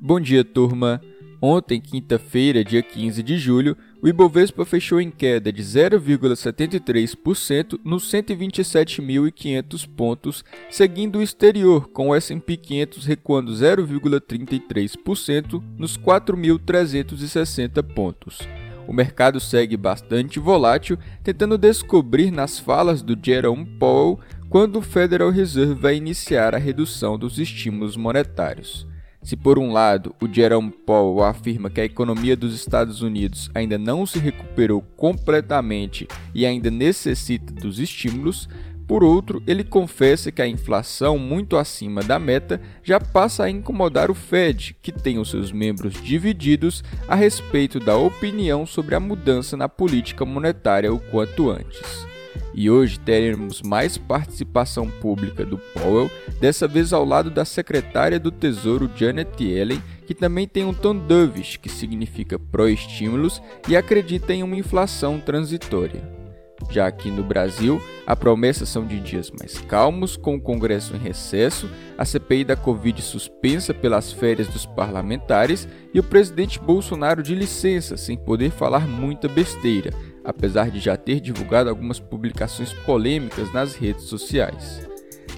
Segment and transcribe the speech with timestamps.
[0.00, 1.00] Bom dia, turma!
[1.44, 9.88] Ontem, quinta-feira, dia 15 de julho, o Ibovespa fechou em queda de 0,73% nos 127.500
[9.96, 18.38] pontos, seguindo o exterior, com o S&P 500 recuando 0,33% nos 4.360 pontos.
[18.86, 25.30] O mercado segue bastante volátil, tentando descobrir nas falas do Jerome Powell quando o Federal
[25.30, 28.86] Reserve vai iniciar a redução dos estímulos monetários.
[29.22, 33.78] Se por um lado o Jerome Powell afirma que a economia dos Estados Unidos ainda
[33.78, 38.48] não se recuperou completamente e ainda necessita dos estímulos,
[38.86, 44.10] por outro, ele confessa que a inflação muito acima da meta já passa a incomodar
[44.10, 49.56] o Fed, que tem os seus membros divididos a respeito da opinião sobre a mudança
[49.56, 52.11] na política monetária o quanto antes.
[52.54, 56.10] E hoje teremos mais participação pública do Powell,
[56.40, 60.94] dessa vez ao lado da secretária do Tesouro Janet Yellen, que também tem um tom
[60.94, 66.21] dovish, que significa pró-estímulos e acredita em uma inflação transitória.
[66.70, 70.98] Já aqui no Brasil, a promessa são de dias mais calmos, com o Congresso em
[70.98, 71.68] recesso,
[71.98, 77.96] a CPI da Covid suspensa pelas férias dos parlamentares e o presidente Bolsonaro de licença,
[77.96, 79.90] sem poder falar muita besteira,
[80.24, 84.86] apesar de já ter divulgado algumas publicações polêmicas nas redes sociais.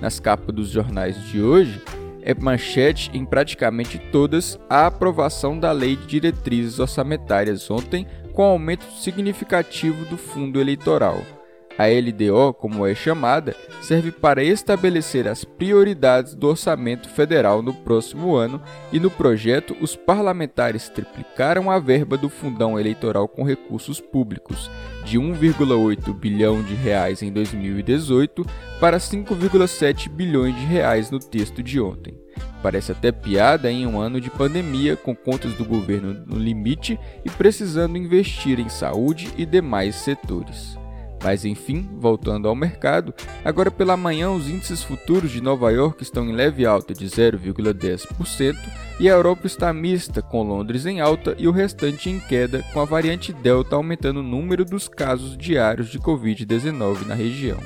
[0.00, 1.80] Nas capas dos jornais de hoje,
[2.22, 8.84] é manchete em praticamente todas a aprovação da Lei de Diretrizes Orçamentárias ontem, com aumento
[8.92, 11.22] significativo do fundo eleitoral.
[11.76, 18.36] A LDO, como é chamada, serve para estabelecer as prioridades do orçamento federal no próximo
[18.36, 18.62] ano
[18.92, 24.70] e no projeto os parlamentares triplicaram a verba do fundão eleitoral com recursos públicos,
[25.04, 28.46] de 1,8 bilhão de reais em 2018
[28.78, 32.23] para 5,7 bilhões de reais no texto de ontem.
[32.64, 37.28] Parece até piada em um ano de pandemia, com contas do governo no limite e
[37.28, 40.78] precisando investir em saúde e demais setores.
[41.22, 43.12] Mas enfim, voltando ao mercado,
[43.44, 48.56] agora pela manhã os índices futuros de Nova York estão em leve alta de 0,10%
[48.98, 52.80] e a Europa está mista, com Londres em alta e o restante em queda, com
[52.80, 57.58] a variante Delta aumentando o número dos casos diários de Covid-19 na região.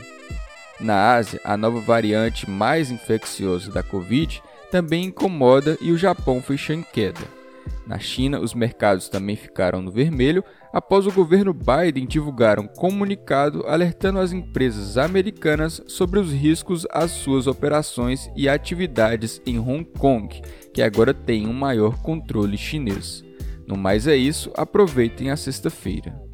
[0.80, 6.74] Na Ásia, a nova variante mais infecciosa da Covid também incomoda e o Japão fecha
[6.74, 7.38] em queda.
[7.86, 13.64] Na China, os mercados também ficaram no vermelho após o governo Biden divulgar um comunicado
[13.66, 20.42] alertando as empresas americanas sobre os riscos às suas operações e atividades em Hong Kong,
[20.74, 23.24] que agora tem um maior controle chinês.
[23.66, 26.27] No mais é isso, aproveitem a sexta-feira.